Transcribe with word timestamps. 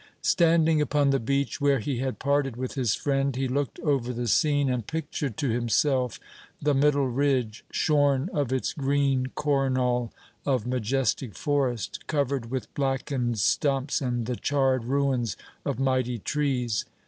Standing 0.23 0.81
upon 0.81 1.11
the 1.11 1.19
beach 1.19 1.61
where 1.61 1.77
he 1.77 1.99
had 1.99 2.17
parted 2.17 2.55
with 2.57 2.73
his 2.73 2.95
friend, 2.95 3.35
he 3.35 3.47
looked 3.47 3.79
over 3.81 4.11
the 4.13 4.27
scene, 4.27 4.67
and 4.67 4.87
pictured 4.87 5.37
to 5.37 5.49
himself 5.51 6.19
the 6.59 6.73
middle 6.73 7.07
ridge, 7.07 7.63
shorn 7.69 8.27
of 8.33 8.51
its 8.51 8.73
green 8.73 9.27
coronal 9.35 10.11
of 10.43 10.65
majestic 10.65 11.35
forest, 11.37 12.07
covered 12.07 12.49
with 12.49 12.73
blackened 12.73 13.37
stumps 13.37 14.01
and 14.01 14.25
the 14.25 14.35
charred 14.35 14.85
ruins 14.85 15.37
of 15.65 15.77
mighty 15.77 16.17
trees. 16.17 16.85